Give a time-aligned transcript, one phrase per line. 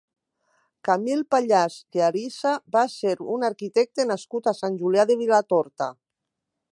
[0.87, 5.95] Camil Pallàs i Arisa va ser un arquitecte nascut a Sant Julià de Vilatorta.